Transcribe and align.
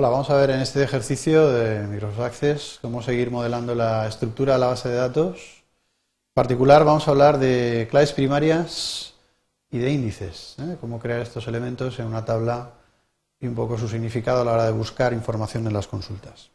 Hola, 0.00 0.10
vamos 0.10 0.30
a 0.30 0.36
ver 0.36 0.50
en 0.50 0.60
este 0.60 0.80
ejercicio 0.84 1.48
de 1.48 1.84
Microsoft 1.88 2.20
Access 2.20 2.78
cómo 2.80 3.02
seguir 3.02 3.32
modelando 3.32 3.74
la 3.74 4.06
estructura 4.06 4.52
de 4.52 4.60
la 4.60 4.68
base 4.68 4.88
de 4.88 4.94
datos. 4.94 5.64
En 6.28 6.34
particular 6.34 6.84
vamos 6.84 7.08
a 7.08 7.10
hablar 7.10 7.40
de 7.40 7.88
claves 7.90 8.12
primarias 8.12 9.14
y 9.72 9.78
de 9.78 9.90
índices, 9.90 10.54
¿eh? 10.60 10.76
cómo 10.80 11.00
crear 11.00 11.20
estos 11.20 11.48
elementos 11.48 11.98
en 11.98 12.06
una 12.06 12.24
tabla 12.24 12.74
y 13.40 13.48
un 13.48 13.56
poco 13.56 13.76
su 13.76 13.88
significado 13.88 14.42
a 14.42 14.44
la 14.44 14.52
hora 14.52 14.66
de 14.66 14.70
buscar 14.70 15.12
información 15.12 15.66
en 15.66 15.72
las 15.72 15.88
consultas. 15.88 16.48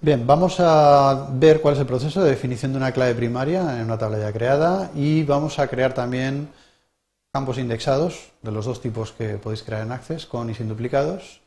Bien, 0.00 0.26
vamos 0.26 0.56
a 0.58 1.28
ver 1.30 1.60
cuál 1.60 1.74
es 1.74 1.80
el 1.80 1.86
proceso 1.86 2.24
de 2.24 2.30
definición 2.30 2.72
de 2.72 2.78
una 2.78 2.90
clave 2.90 3.14
primaria 3.14 3.76
en 3.78 3.84
una 3.84 3.98
tabla 3.98 4.18
ya 4.18 4.32
creada 4.32 4.90
y 4.96 5.22
vamos 5.22 5.60
a 5.60 5.68
crear 5.68 5.94
también 5.94 6.48
campos 7.32 7.58
indexados 7.58 8.32
de 8.42 8.50
los 8.50 8.64
dos 8.64 8.80
tipos 8.80 9.12
que 9.12 9.38
podéis 9.38 9.62
crear 9.62 9.82
en 9.82 9.92
Access, 9.92 10.26
con 10.26 10.50
y 10.50 10.54
sin 10.54 10.68
duplicados. 10.68 11.40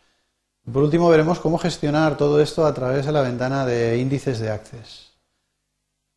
Por 0.71 0.83
último, 0.83 1.09
veremos 1.09 1.39
cómo 1.39 1.57
gestionar 1.57 2.15
todo 2.15 2.39
esto 2.39 2.65
a 2.65 2.73
través 2.73 3.05
de 3.05 3.11
la 3.11 3.21
ventana 3.21 3.65
de 3.65 3.97
índices 3.97 4.39
de 4.39 4.49
Access. 4.49 5.11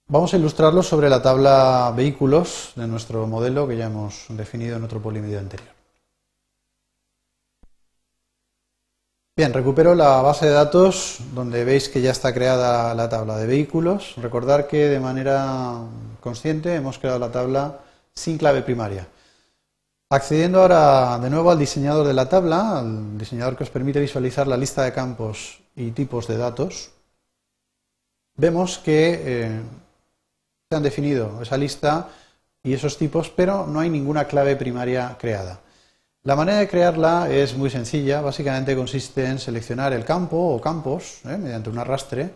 Vamos 0.09 0.33
a 0.33 0.37
ilustrarlo 0.37 0.85
sobre 0.85 1.11
la 1.11 1.21
tabla 1.21 1.93
vehículos 1.97 2.73
de 2.77 2.87
nuestro 2.87 3.27
modelo 3.27 3.67
que 3.67 3.77
ya 3.77 3.87
hemos 3.87 4.27
definido 4.29 4.77
en 4.77 4.85
otro 4.85 5.03
polimedio 5.03 5.41
anterior. 5.41 5.75
Bien, 9.37 9.53
recupero 9.53 9.97
la 9.97 10.23
base 10.23 10.47
de 10.47 10.53
datos 10.53 11.19
donde 11.35 11.65
veis 11.65 11.89
que 11.89 12.01
ya 12.01 12.13
está 12.13 12.33
creada 12.33 12.95
la 12.95 13.09
tabla 13.09 13.37
de 13.37 13.47
vehículos. 13.47 14.15
Recordar 14.17 14.69
que 14.69 14.89
de 14.89 15.01
manera 15.01 15.81
consciente 16.21 16.75
hemos 16.77 16.99
creado 16.99 17.19
la 17.19 17.33
tabla 17.33 17.81
sin 18.15 18.39
clave 18.39 18.63
primaria. 18.63 19.09
Accediendo 20.09 20.63
ahora 20.63 21.19
de 21.19 21.29
nuevo 21.29 21.51
al 21.51 21.59
diseñador 21.59 22.07
de 22.07 22.15
la 22.15 22.29
tabla, 22.29 22.79
al 22.79 23.19
diseñador 23.19 23.57
que 23.57 23.65
os 23.65 23.71
permite 23.71 23.99
visualizar 23.99 24.47
la 24.47 24.57
lista 24.57 24.85
de 24.85 24.93
campos 24.93 25.61
y 25.75 25.91
tipos 25.91 26.29
de 26.29 26.37
datos, 26.37 26.93
vemos 28.37 28.79
que 28.79 29.21
eh, 29.25 29.61
se 30.71 30.77
han 30.77 30.85
definido 30.85 31.43
esa 31.43 31.57
lista 31.57 32.09
y 32.63 32.73
esos 32.73 32.97
tipos, 32.97 33.31
pero 33.31 33.67
no 33.67 33.81
hay 33.81 33.91
ninguna 33.91 34.27
clave 34.27 34.55
primaria 34.55 35.17
creada. 35.19 35.59
La 36.23 36.37
manera 36.37 36.59
de 36.59 36.69
crearla 36.69 37.29
es 37.29 37.57
muy 37.57 37.71
sencilla, 37.71 38.21
básicamente 38.21 38.77
consiste 38.77 39.27
en 39.27 39.41
seleccionar 39.41 39.93
el 39.93 40.05
campo 40.05 40.37
o 40.37 40.61
campos 40.61 41.23
eh, 41.25 41.37
mediante 41.37 41.69
un 41.69 41.79
arrastre 41.79 42.31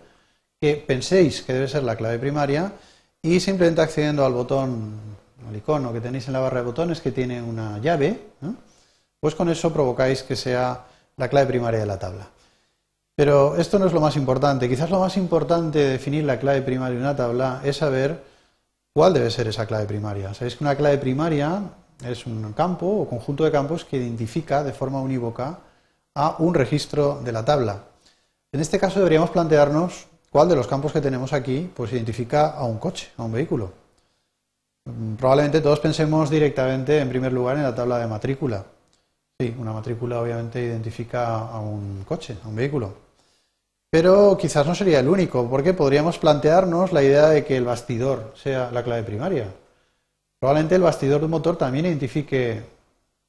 que 0.60 0.74
penséis 0.74 1.42
que 1.42 1.52
debe 1.52 1.68
ser 1.68 1.84
la 1.84 1.94
clave 1.94 2.18
primaria 2.18 2.72
y 3.22 3.38
simplemente 3.38 3.80
accediendo 3.80 4.26
al 4.26 4.32
botón 4.32 4.98
el 5.48 5.56
icono 5.56 5.92
que 5.92 6.00
tenéis 6.00 6.26
en 6.26 6.34
la 6.34 6.40
barra 6.40 6.60
de 6.60 6.66
botones 6.66 7.00
que 7.00 7.12
tiene 7.12 7.40
una 7.40 7.78
llave, 7.78 8.20
pues 9.20 9.34
con 9.34 9.48
eso 9.48 9.72
provocáis 9.72 10.22
que 10.22 10.36
sea 10.36 10.84
la 11.16 11.28
clave 11.28 11.46
primaria 11.46 11.80
de 11.80 11.86
la 11.86 11.98
tabla. 11.98 12.28
Pero 13.14 13.56
esto 13.56 13.78
no 13.78 13.86
es 13.86 13.92
lo 13.92 14.00
más 14.00 14.16
importante. 14.16 14.68
Quizás 14.68 14.90
lo 14.90 15.00
más 15.00 15.16
importante 15.16 15.78
de 15.78 15.90
definir 15.90 16.24
la 16.24 16.38
clave 16.38 16.62
primaria 16.62 16.96
de 16.96 17.02
una 17.02 17.16
tabla 17.16 17.60
es 17.62 17.76
saber 17.76 18.22
cuál 18.92 19.12
debe 19.12 19.30
ser 19.30 19.46
esa 19.46 19.66
clave 19.66 19.84
primaria. 19.84 20.32
Sabéis 20.32 20.56
que 20.56 20.64
una 20.64 20.74
clave 20.74 20.98
primaria 20.98 21.62
es 22.04 22.24
un 22.26 22.52
campo 22.54 22.86
o 22.86 23.08
conjunto 23.08 23.44
de 23.44 23.50
campos 23.50 23.84
que 23.84 23.98
identifica 23.98 24.64
de 24.64 24.72
forma 24.72 25.00
unívoca 25.00 25.58
a 26.14 26.36
un 26.38 26.54
registro 26.54 27.20
de 27.22 27.32
la 27.32 27.44
tabla. 27.44 27.84
En 28.52 28.60
este 28.60 28.78
caso 28.78 28.98
deberíamos 28.98 29.30
plantearnos 29.30 30.06
cuál 30.30 30.48
de 30.48 30.56
los 30.56 30.66
campos 30.66 30.92
que 30.92 31.00
tenemos 31.00 31.32
aquí 31.32 31.70
pues 31.74 31.92
identifica 31.92 32.50
a 32.50 32.64
un 32.64 32.78
coche, 32.78 33.10
a 33.16 33.24
un 33.24 33.32
vehículo. 33.32 33.79
Probablemente 35.18 35.60
todos 35.60 35.80
pensemos 35.80 36.30
directamente, 36.30 36.98
en 37.00 37.08
primer 37.08 37.32
lugar, 37.32 37.56
en 37.56 37.62
la 37.62 37.74
tabla 37.74 37.98
de 37.98 38.06
matrícula. 38.06 38.64
Sí, 39.38 39.54
una 39.58 39.72
matrícula 39.72 40.20
obviamente 40.20 40.62
identifica 40.62 41.48
a 41.48 41.60
un 41.60 42.04
coche, 42.06 42.36
a 42.44 42.48
un 42.48 42.56
vehículo. 42.56 42.94
Pero 43.90 44.36
quizás 44.38 44.66
no 44.66 44.74
sería 44.74 45.00
el 45.00 45.08
único, 45.08 45.48
porque 45.48 45.74
podríamos 45.74 46.18
plantearnos 46.18 46.92
la 46.92 47.02
idea 47.02 47.28
de 47.28 47.44
que 47.44 47.56
el 47.56 47.64
bastidor 47.64 48.32
sea 48.36 48.70
la 48.70 48.84
clave 48.84 49.02
primaria. 49.02 49.52
Probablemente 50.38 50.76
el 50.76 50.82
bastidor 50.82 51.20
del 51.20 51.28
motor 51.28 51.56
también 51.56 51.86
identifique, 51.86 52.62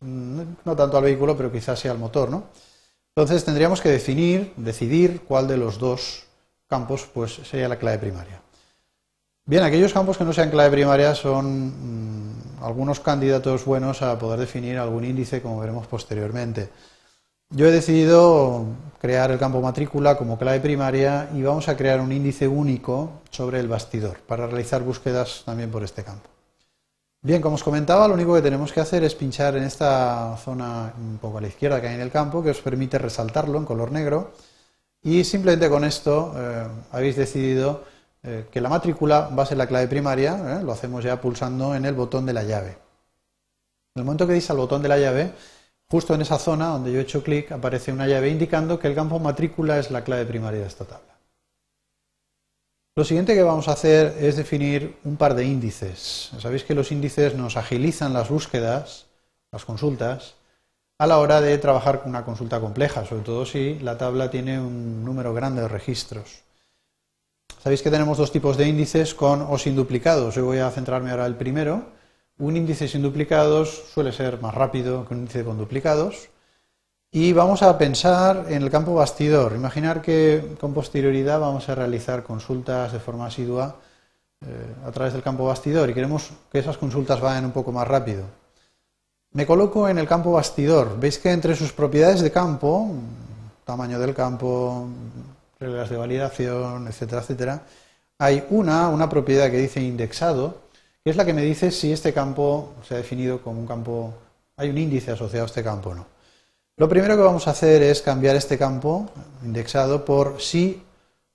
mm, 0.01 0.41
no 0.63 0.75
tanto 0.75 0.97
al 0.97 1.03
vehículo, 1.03 1.35
pero 1.35 1.51
quizás 1.51 1.79
sea 1.79 1.91
al 1.91 1.97
motor, 1.97 2.29
¿no? 2.29 2.43
Entonces 3.15 3.43
tendríamos 3.43 3.81
que 3.81 3.89
definir, 3.89 4.53
decidir 4.55 5.21
cuál 5.27 5.47
de 5.47 5.57
los 5.57 5.79
dos 5.79 6.23
campos 6.67 7.07
pues, 7.13 7.33
sería 7.43 7.67
la 7.67 7.77
clave 7.77 7.97
primaria. 7.97 8.41
Bien, 9.45 9.63
aquellos 9.63 9.93
campos 9.93 10.17
que 10.17 10.23
no 10.23 10.33
sean 10.33 10.51
clave 10.51 10.71
primaria 10.71 11.15
son 11.15 12.29
mm, 12.29 12.63
algunos 12.63 12.99
candidatos 12.99 13.65
buenos 13.65 14.01
a 14.01 14.17
poder 14.19 14.39
definir 14.39 14.77
algún 14.77 15.03
índice, 15.03 15.41
como 15.41 15.59
veremos 15.59 15.87
posteriormente. 15.87 16.69
Yo 17.49 17.67
he 17.67 17.71
decidido 17.71 18.65
crear 18.99 19.31
el 19.31 19.39
campo 19.39 19.59
matrícula 19.59 20.15
como 20.15 20.37
clave 20.37 20.61
primaria 20.61 21.29
y 21.33 21.41
vamos 21.41 21.67
a 21.67 21.75
crear 21.75 21.99
un 21.99 22.11
índice 22.11 22.47
único 22.47 23.21
sobre 23.29 23.59
el 23.59 23.67
bastidor 23.67 24.19
para 24.19 24.47
realizar 24.47 24.83
búsquedas 24.83 25.41
también 25.43 25.71
por 25.71 25.83
este 25.83 26.03
campo. 26.03 26.29
Bien, 27.23 27.41
como 27.41 27.55
os 27.55 27.63
comentaba, 27.63 28.07
lo 28.07 28.13
único 28.13 28.33
que 28.35 28.41
tenemos 28.41 28.71
que 28.71 28.79
hacer 28.79 29.03
es 29.03 29.15
pinchar 29.15 29.57
en 29.57 29.63
esta 29.63 30.37
zona 30.37 30.93
un 30.97 31.17
poco 31.17 31.39
a 31.39 31.41
la 31.41 31.47
izquierda 31.47 31.81
que 31.81 31.87
hay 31.87 31.95
en 31.95 32.01
el 32.01 32.09
campo, 32.09 32.41
que 32.41 32.51
os 32.51 32.61
permite 32.61 32.97
resaltarlo 32.97 33.57
en 33.57 33.65
color 33.65 33.91
negro, 33.91 34.31
y 35.03 35.23
simplemente 35.23 35.69
con 35.69 35.83
esto 35.83 36.33
eh, 36.37 36.67
habéis 36.91 37.17
decidido 37.17 37.83
eh, 38.23 38.47
que 38.51 38.61
la 38.61 38.69
matrícula 38.69 39.29
va 39.29 39.43
a 39.43 39.45
ser 39.45 39.57
la 39.57 39.67
clave 39.67 39.87
primaria, 39.87 40.59
¿eh? 40.59 40.63
lo 40.63 40.71
hacemos 40.71 41.03
ya 41.03 41.19
pulsando 41.19 41.73
en 41.73 41.85
el 41.85 41.95
botón 41.95 42.25
de 42.25 42.33
la 42.33 42.43
llave. 42.43 42.77
En 43.95 44.01
el 44.01 44.03
momento 44.05 44.27
que 44.27 44.33
deis 44.33 44.49
al 44.49 44.57
botón 44.57 44.81
de 44.81 44.89
la 44.89 44.97
llave, 44.97 45.33
justo 45.89 46.13
en 46.13 46.21
esa 46.21 46.37
zona 46.37 46.67
donde 46.67 46.91
yo 46.91 46.99
he 46.99 47.01
hecho 47.01 47.23
clic, 47.23 47.51
aparece 47.51 47.91
una 47.91 48.07
llave 48.07 48.29
indicando 48.29 48.79
que 48.79 48.87
el 48.87 48.95
campo 48.95 49.19
matrícula 49.19 49.79
es 49.79 49.91
la 49.91 50.03
clave 50.03 50.25
primaria 50.25 50.61
de 50.61 50.67
esta 50.67 50.85
tabla. 50.85 51.11
Lo 52.95 53.05
siguiente 53.05 53.33
que 53.33 53.41
vamos 53.41 53.67
a 53.67 53.71
hacer 53.71 54.15
es 54.19 54.35
definir 54.35 54.97
un 55.05 55.17
par 55.17 55.33
de 55.33 55.45
índices. 55.45 56.31
Sabéis 56.39 56.63
que 56.63 56.75
los 56.75 56.91
índices 56.91 57.35
nos 57.35 57.57
agilizan 57.57 58.13
las 58.13 58.29
búsquedas, 58.29 59.07
las 59.51 59.65
consultas, 59.65 60.35
a 60.99 61.07
la 61.07 61.17
hora 61.17 61.41
de 61.41 61.57
trabajar 61.57 62.01
con 62.01 62.09
una 62.09 62.23
consulta 62.23 62.59
compleja, 62.59 63.05
sobre 63.05 63.23
todo 63.23 63.45
si 63.45 63.79
la 63.79 63.97
tabla 63.97 64.29
tiene 64.29 64.59
un 64.59 65.03
número 65.03 65.33
grande 65.33 65.61
de 65.61 65.67
registros. 65.67 66.43
Sabéis 67.63 67.83
que 67.83 67.91
tenemos 67.91 68.17
dos 68.17 68.31
tipos 68.31 68.57
de 68.57 68.67
índices 68.67 69.13
con 69.13 69.45
o 69.47 69.55
sin 69.55 69.75
duplicados. 69.75 70.33
Yo 70.33 70.45
voy 70.45 70.57
a 70.57 70.71
centrarme 70.71 71.11
ahora 71.11 71.27
en 71.27 71.33
el 71.33 71.37
primero. 71.37 71.85
Un 72.39 72.57
índice 72.57 72.87
sin 72.87 73.03
duplicados 73.03 73.83
suele 73.93 74.11
ser 74.11 74.41
más 74.41 74.55
rápido 74.55 75.05
que 75.05 75.13
un 75.13 75.19
índice 75.19 75.45
con 75.45 75.59
duplicados. 75.59 76.29
Y 77.11 77.33
vamos 77.33 77.61
a 77.61 77.77
pensar 77.77 78.47
en 78.49 78.63
el 78.63 78.71
campo 78.71 78.95
bastidor. 78.95 79.53
Imaginar 79.53 80.01
que 80.01 80.55
con 80.59 80.73
posterioridad 80.73 81.39
vamos 81.39 81.69
a 81.69 81.75
realizar 81.75 82.23
consultas 82.23 82.93
de 82.93 82.99
forma 82.99 83.27
asidua 83.27 83.75
eh, 84.43 84.47
a 84.87 84.91
través 84.91 85.13
del 85.13 85.21
campo 85.21 85.45
bastidor 85.45 85.87
y 85.87 85.93
queremos 85.93 86.31
que 86.51 86.57
esas 86.57 86.79
consultas 86.79 87.21
vayan 87.21 87.45
un 87.45 87.51
poco 87.51 87.71
más 87.71 87.87
rápido. 87.87 88.23
Me 89.33 89.45
coloco 89.45 89.87
en 89.87 89.99
el 89.99 90.07
campo 90.07 90.31
bastidor. 90.31 90.99
Veis 90.99 91.19
que 91.19 91.31
entre 91.31 91.55
sus 91.55 91.73
propiedades 91.73 92.21
de 92.21 92.31
campo, 92.31 92.89
tamaño 93.65 93.99
del 93.99 94.15
campo, 94.15 94.87
reglas 95.61 95.89
de 95.89 95.97
validación, 95.97 96.87
etcétera, 96.87 97.21
etcétera, 97.21 97.61
hay 98.17 98.43
una, 98.49 98.89
una 98.89 99.07
propiedad 99.07 99.49
que 99.49 99.57
dice 99.57 99.79
indexado, 99.79 100.61
que 101.03 101.11
es 101.11 101.15
la 101.15 101.25
que 101.25 101.33
me 101.33 101.43
dice 101.43 101.71
si 101.71 101.91
este 101.91 102.13
campo 102.13 102.73
se 102.87 102.95
ha 102.95 102.97
definido 102.97 103.41
como 103.41 103.59
un 103.59 103.67
campo, 103.67 104.13
hay 104.57 104.69
un 104.69 104.77
índice 104.77 105.11
asociado 105.11 105.45
a 105.45 105.47
este 105.47 105.63
campo 105.63 105.91
o 105.91 105.95
no. 105.95 106.05
Lo 106.77 106.89
primero 106.89 107.15
que 107.15 107.21
vamos 107.21 107.47
a 107.47 107.51
hacer 107.51 107.83
es 107.83 108.01
cambiar 108.01 108.35
este 108.35 108.57
campo 108.57 109.09
indexado 109.43 110.03
por 110.03 110.41
sí 110.41 110.81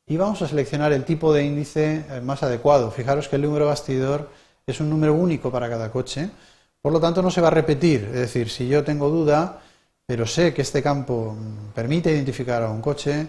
y 0.06 0.16
vamos 0.16 0.42
a 0.42 0.48
seleccionar 0.48 0.92
el 0.92 1.04
tipo 1.04 1.32
de 1.32 1.44
índice 1.44 2.04
eh, 2.10 2.20
más 2.20 2.42
adecuado. 2.42 2.91
Fijaros 2.91 3.28
que 3.28 3.36
el 3.36 3.42
número 3.42 3.66
bastidor 3.66 4.28
es 4.66 4.81
un 4.81 4.91
número 4.91 5.15
único 5.15 5.53
para 5.53 5.69
cada 5.69 5.92
coche, 5.92 6.31
por 6.82 6.92
lo 6.92 7.00
tanto 7.00 7.22
no 7.22 7.30
se 7.30 7.41
va 7.41 7.48
a 7.48 7.53
repetir. 7.53 8.04
Es 8.12 8.21
decir, 8.21 8.50
si 8.50 8.66
yo 8.66 8.83
tengo 8.83 9.09
duda, 9.09 9.60
pero 10.06 10.27
sé 10.27 10.53
que 10.54 10.62
este 10.62 10.83
campo 10.83 11.36
permite 11.74 12.12
identificar 12.12 12.62
a 12.62 12.71
un 12.71 12.80
coche, 12.80 13.28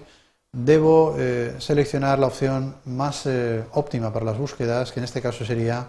debo 0.51 1.15
eh, 1.17 1.55
seleccionar 1.59 2.19
la 2.19 2.27
opción 2.27 2.75
más 2.85 3.25
eh, 3.25 3.63
óptima 3.73 4.11
para 4.11 4.25
las 4.25 4.38
búsquedas, 4.38 4.91
que 4.91 4.99
en 4.99 5.03
este 5.05 5.21
caso 5.21 5.45
sería 5.45 5.88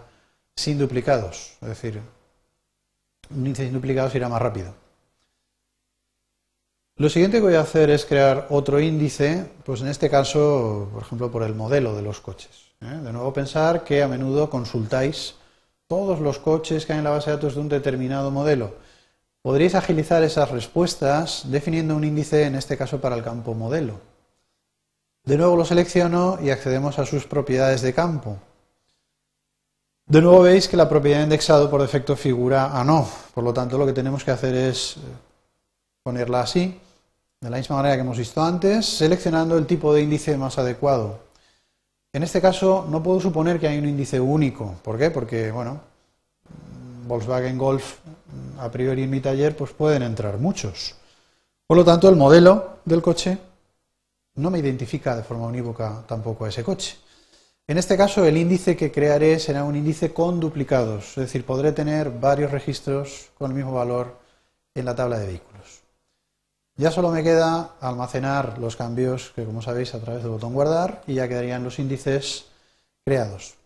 sin 0.57 0.79
duplicados, 0.79 1.57
es 1.63 1.69
decir, 1.69 2.01
un 3.31 3.47
índice 3.47 3.65
sin 3.65 3.73
duplicados 3.73 4.15
irá 4.15 4.29
más 4.29 4.43
rápido. 4.43 4.75
Lo 6.97 7.09
siguiente 7.09 7.37
que 7.37 7.45
voy 7.45 7.55
a 7.55 7.61
hacer 7.61 7.91
es 7.91 8.05
crear 8.05 8.49
otro 8.51 8.81
índice, 8.81 9.47
pues 9.65 9.83
en 9.83 9.89
este 9.89 10.11
caso, 10.11 10.89
por 10.93 11.03
ejemplo, 11.03 11.31
por 11.31 11.45
el 11.45 11.55
modelo 11.55 11.95
de 11.95 12.03
los 12.03 12.21
coches. 12.21 12.73
¿eh? 12.81 12.87
De 12.87 13.13
nuevo 13.13 13.33
pensar 13.33 13.85
que 13.85 14.03
a 14.03 14.09
menudo 14.09 14.51
consultáis 14.51 15.37
todos 15.87 16.19
los 16.19 16.41
coches 16.41 16.85
que 16.85 16.95
hay 16.95 16.99
en 16.99 17.05
la 17.05 17.11
base 17.11 17.31
de 17.31 17.37
datos 17.37 17.55
de 17.55 17.61
un 17.61 17.69
determinado 17.69 18.33
modelo. 18.33 18.75
Podríais 19.43 19.77
agilizar 19.77 20.25
esas 20.25 20.51
respuestas 20.51 21.45
definiendo 21.47 21.95
un 21.95 22.03
índice, 22.03 22.45
en 22.45 22.57
este 22.57 22.77
caso, 22.77 23.01
para 23.01 23.15
el 23.15 23.23
campo 23.23 23.55
modelo. 23.55 24.01
De 25.29 25.37
nuevo 25.37 25.57
lo 25.57 25.65
selecciono 25.67 26.39
y 26.43 26.49
accedemos 26.49 26.99
a 26.99 27.05
sus 27.05 27.27
propiedades 27.27 27.83
de 27.83 27.93
campo. 27.93 28.39
De 30.07 30.23
nuevo 30.23 30.41
veis 30.41 30.69
que 30.69 30.77
la 30.79 30.89
propiedad 30.89 31.23
indexado 31.23 31.69
por 31.69 31.83
defecto 31.83 32.17
figura 32.17 32.73
a 32.73 32.83
no. 32.83 33.07
Por 33.35 33.45
lo 33.45 33.53
tanto, 33.53 33.77
lo 33.77 33.85
que 33.85 33.93
tenemos 33.93 34.25
que 34.25 34.31
hacer 34.31 34.55
es 34.55 34.97
eh, 34.97 35.01
ponerla 36.03 36.41
así, 36.41 36.81
de 37.43 37.51
la 37.51 37.59
misma 37.59 37.77
manera 37.77 37.97
que 37.97 38.01
hemos 38.01 38.17
visto 38.17 38.43
antes, 38.43 38.87
seleccionando 38.87 39.59
el 39.59 39.67
tipo 39.67 39.93
de 39.93 40.01
índice 40.01 40.35
más 40.39 40.57
adecuado. 40.57 41.19
En 42.15 42.23
este 42.23 42.41
caso 42.41 42.87
no 42.89 43.03
puedo 43.03 43.21
suponer 43.21 43.61
que 43.61 43.69
hay 43.69 43.77
un 43.77 43.87
índice 43.87 44.19
único. 44.19 44.77
¿Por 44.83 44.97
qué? 44.97 45.11
Porque, 45.11 45.51
bueno, 45.51 45.79
Volkswagen 47.07 47.59
Golf 47.59 47.97
a 48.59 48.71
priori 48.71 49.03
en 49.03 49.11
mi 49.11 49.21
taller 49.21 49.55
pues 49.55 49.73
pueden 49.73 50.05
entrar 50.05 50.39
muchos. 50.39 50.95
Por 51.67 51.77
lo 51.77 51.85
tanto, 51.85 52.09
el 52.09 52.17
modelo 52.17 52.79
del 52.87 53.03
coche 53.03 53.37
no 54.39 54.51
me 54.51 54.59
identifica 54.59 55.17
de 55.17 55.23
forma 55.23 55.47
unívoca 55.47 56.05
tampoco 56.07 56.45
a 56.45 56.49
ese 56.49 56.65
coche. 56.65 56.97
En 57.67 57.77
este 57.77 57.97
caso, 57.97 58.25
el 58.25 58.37
índice 58.37 58.77
que 58.77 58.91
crearé 58.91 59.39
será 59.39 59.65
un 59.65 59.77
índice 59.77 60.15
con 60.15 60.41
duplicados, 60.41 61.11
es 61.11 61.17
decir, 61.27 61.45
podré 61.45 61.73
tener 61.73 62.11
varios 62.11 62.51
registros 62.51 63.31
con 63.37 63.51
el 63.51 63.57
mismo 63.57 63.75
valor 63.75 64.17
en 64.75 64.87
la 64.87 64.95
tabla 64.95 65.19
de 65.19 65.27
vehículos. 65.27 65.83
Ya 66.77 66.91
solo 66.91 67.11
me 67.11 67.25
queda 67.25 67.75
almacenar 67.81 68.59
los 68.59 68.77
cambios 68.77 69.33
que, 69.35 69.45
como 69.45 69.61
sabéis, 69.61 69.95
a 69.95 70.01
través 70.01 70.23
del 70.23 70.33
botón 70.33 70.55
guardar 70.55 71.03
y 71.07 71.15
ya 71.15 71.29
quedarían 71.29 71.65
los 71.65 71.79
índices 71.79 72.47
creados. 73.05 73.57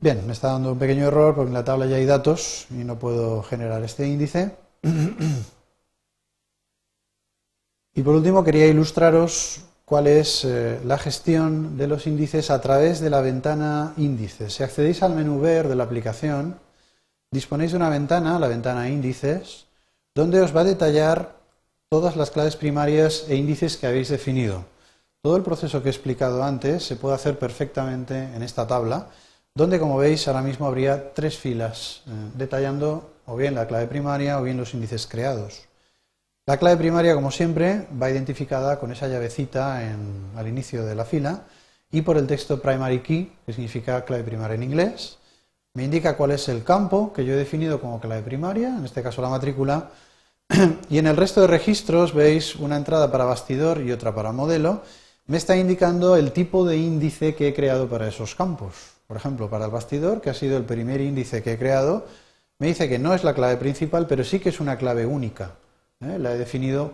Bien, 0.00 0.26
me 0.26 0.32
está 0.32 0.52
dando 0.52 0.72
un 0.72 0.78
pequeño 0.78 1.06
error 1.06 1.34
porque 1.34 1.48
en 1.48 1.54
la 1.54 1.64
tabla 1.64 1.86
ya 1.86 1.96
hay 1.96 2.06
datos 2.06 2.66
y 2.70 2.84
no 2.84 2.98
puedo 2.98 3.42
generar 3.42 3.82
este 3.84 4.08
índice. 4.08 4.56
Y 7.98 8.02
por 8.04 8.14
último 8.14 8.44
quería 8.44 8.68
ilustraros 8.68 9.62
cuál 9.84 10.06
es 10.06 10.44
eh, 10.44 10.78
la 10.84 10.98
gestión 10.98 11.76
de 11.76 11.88
los 11.88 12.06
índices 12.06 12.48
a 12.48 12.60
través 12.60 13.00
de 13.00 13.10
la 13.10 13.20
ventana 13.20 13.92
índices. 13.96 14.54
Si 14.54 14.62
accedéis 14.62 15.02
al 15.02 15.16
menú 15.16 15.40
ver 15.40 15.66
de 15.66 15.74
la 15.74 15.82
aplicación, 15.82 16.60
disponéis 17.32 17.72
de 17.72 17.78
una 17.78 17.88
ventana, 17.88 18.38
la 18.38 18.46
ventana 18.46 18.88
índices, 18.88 19.66
donde 20.14 20.40
os 20.40 20.54
va 20.54 20.60
a 20.60 20.70
detallar 20.70 21.40
todas 21.88 22.14
las 22.14 22.30
claves 22.30 22.54
primarias 22.54 23.24
e 23.26 23.34
índices 23.34 23.76
que 23.76 23.88
habéis 23.88 24.10
definido. 24.10 24.64
Todo 25.20 25.36
el 25.36 25.42
proceso 25.42 25.82
que 25.82 25.88
he 25.88 25.90
explicado 25.90 26.44
antes 26.44 26.84
se 26.84 26.94
puede 26.94 27.16
hacer 27.16 27.36
perfectamente 27.36 28.14
en 28.32 28.44
esta 28.44 28.64
tabla, 28.68 29.08
donde 29.56 29.80
como 29.80 29.96
veis 29.96 30.28
ahora 30.28 30.42
mismo 30.42 30.68
habría 30.68 31.14
tres 31.14 31.36
filas 31.36 32.02
eh, 32.06 32.10
detallando 32.34 33.10
o 33.26 33.34
bien 33.34 33.56
la 33.56 33.66
clave 33.66 33.88
primaria 33.88 34.38
o 34.38 34.44
bien 34.44 34.56
los 34.56 34.72
índices 34.72 35.08
creados. 35.08 35.68
La 36.48 36.56
clave 36.56 36.78
primaria, 36.78 37.14
como 37.14 37.30
siempre, 37.30 37.86
va 38.02 38.10
identificada 38.10 38.80
con 38.80 38.90
esa 38.90 39.06
llavecita 39.06 39.82
al 40.34 40.48
inicio 40.48 40.82
de 40.86 40.94
la 40.94 41.04
fila 41.04 41.42
y 41.92 42.00
por 42.00 42.16
el 42.16 42.26
texto 42.26 42.58
primary 42.58 43.00
key, 43.00 43.30
que 43.44 43.52
significa 43.52 44.02
clave 44.06 44.24
primaria 44.24 44.54
en 44.54 44.62
inglés. 44.62 45.18
Me 45.74 45.84
indica 45.84 46.16
cuál 46.16 46.30
es 46.30 46.48
el 46.48 46.64
campo 46.64 47.12
que 47.12 47.26
yo 47.26 47.34
he 47.34 47.36
definido 47.36 47.82
como 47.82 48.00
clave 48.00 48.22
primaria, 48.22 48.68
en 48.78 48.82
este 48.86 49.02
caso 49.02 49.20
la 49.20 49.28
matrícula, 49.28 49.90
y 50.88 50.96
en 50.96 51.06
el 51.06 51.18
resto 51.18 51.42
de 51.42 51.48
registros 51.48 52.14
veis 52.14 52.56
una 52.56 52.78
entrada 52.78 53.12
para 53.12 53.26
bastidor 53.26 53.82
y 53.82 53.92
otra 53.92 54.14
para 54.14 54.32
modelo. 54.32 54.80
Me 55.26 55.36
está 55.36 55.54
indicando 55.54 56.16
el 56.16 56.32
tipo 56.32 56.64
de 56.64 56.78
índice 56.78 57.34
que 57.34 57.48
he 57.48 57.54
creado 57.54 57.90
para 57.90 58.08
esos 58.08 58.34
campos. 58.34 58.72
Por 59.06 59.18
ejemplo, 59.18 59.50
para 59.50 59.66
el 59.66 59.70
bastidor, 59.70 60.22
que 60.22 60.30
ha 60.30 60.34
sido 60.34 60.56
el 60.56 60.64
primer 60.64 61.02
índice 61.02 61.42
que 61.42 61.52
he 61.52 61.58
creado, 61.58 62.06
me 62.58 62.68
dice 62.68 62.88
que 62.88 62.98
no 62.98 63.12
es 63.12 63.22
la 63.22 63.34
clave 63.34 63.58
principal, 63.58 64.06
pero 64.06 64.24
sí 64.24 64.40
que 64.40 64.48
es 64.48 64.60
una 64.60 64.78
clave 64.78 65.04
única. 65.04 65.50
¿Eh? 66.00 66.18
la 66.18 66.32
he 66.32 66.38
definido 66.38 66.92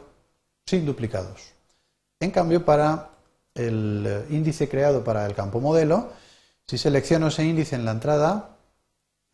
sin 0.66 0.86
duplicados. 0.86 1.52
En 2.20 2.30
cambio, 2.30 2.64
para 2.64 3.10
el 3.54 4.04
eh, 4.06 4.26
índice 4.30 4.68
creado 4.68 5.04
para 5.04 5.26
el 5.26 5.34
campo 5.34 5.60
modelo, 5.60 6.10
si 6.66 6.78
selecciono 6.78 7.28
ese 7.28 7.44
índice 7.44 7.76
en 7.76 7.84
la 7.84 7.92
entrada, 7.92 8.56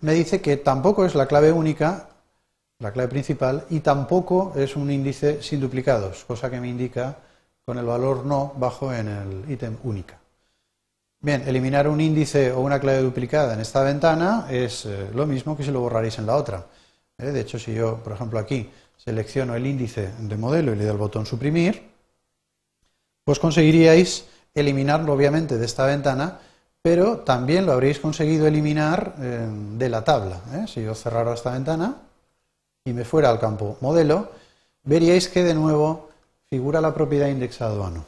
me 0.01 0.15
dice 0.15 0.41
que 0.41 0.57
tampoco 0.57 1.05
es 1.05 1.15
la 1.15 1.27
clave 1.27 1.53
única, 1.53 2.09
la 2.79 2.93
clave 2.93 3.09
principal, 3.09 3.65
y 3.71 3.81
tampoco 3.81 4.53
es 4.57 4.77
un 4.77 4.91
índice 4.91 5.43
sin 5.43 5.61
duplicados, 5.61 6.25
cosa 6.25 6.51
que 6.51 6.61
me 6.61 6.69
indica 6.69 7.19
con 7.65 7.79
el 7.79 7.85
valor 7.85 8.25
no 8.25 8.53
bajo 8.57 8.93
en 8.93 9.09
el 9.09 9.51
ítem 9.51 9.77
única. 9.85 10.19
Bien, 11.21 11.47
eliminar 11.47 11.87
un 11.87 12.01
índice 12.01 12.51
o 12.51 12.61
una 12.61 12.81
clave 12.81 13.03
duplicada 13.03 13.53
en 13.53 13.61
esta 13.61 13.83
ventana 13.83 14.47
es 14.51 14.87
eh, 14.87 15.11
lo 15.15 15.27
mismo 15.27 15.55
que 15.55 15.63
si 15.63 15.71
lo 15.71 15.81
borraréis 15.81 16.19
en 16.19 16.27
la 16.27 16.35
otra. 16.35 16.67
De 17.19 17.39
hecho, 17.39 17.59
si 17.59 17.75
yo, 17.75 18.03
por 18.03 18.15
ejemplo, 18.15 18.39
aquí 18.39 18.71
selecciono 19.03 19.55
el 19.55 19.67
índice 19.67 20.11
de 20.19 20.37
modelo 20.37 20.73
y 20.73 20.77
le 20.77 20.85
doy 20.85 20.93
al 20.93 20.99
botón 20.99 21.25
suprimir, 21.25 21.91
pues 23.25 23.39
conseguiríais 23.39 24.27
eliminarlo 24.55 25.13
obviamente 25.13 25.57
de 25.57 25.65
esta 25.65 25.87
ventana, 25.87 26.39
pero 26.83 27.19
también 27.19 27.67
lo 27.67 27.73
habréis 27.73 27.99
conseguido 27.99 28.47
eliminar 28.47 29.15
eh, 29.19 29.49
de 29.79 29.89
la 29.89 30.05
tabla. 30.05 30.41
¿eh? 30.53 30.67
Si 30.67 30.83
yo 30.83 30.95
cerrara 30.95 31.35
esta 31.35 31.53
ventana 31.53 31.97
y 32.85 32.93
me 32.93 33.05
fuera 33.05 33.31
al 33.31 33.41
campo 33.41 33.79
modelo, 33.81 34.33
veríais 34.83 35.29
que 35.29 35.45
de 35.45 35.55
nuevo 35.55 36.11
figura 36.49 36.81
la 36.81 36.93
propiedad 36.93 37.29
indexado 37.29 37.85
a 37.85 37.91
no. 37.91 38.05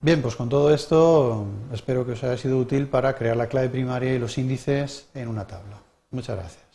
Bien, 0.00 0.20
pues 0.20 0.34
con 0.34 0.48
todo 0.48 0.74
esto 0.74 1.46
espero 1.72 2.04
que 2.04 2.12
os 2.12 2.24
haya 2.24 2.36
sido 2.36 2.58
útil 2.58 2.88
para 2.88 3.14
crear 3.14 3.36
la 3.36 3.46
clave 3.46 3.68
primaria 3.68 4.12
y 4.12 4.18
los 4.18 4.36
índices 4.36 5.06
en 5.14 5.28
una 5.28 5.46
tabla. 5.46 5.80
Muchas 6.10 6.36
gracias. 6.36 6.71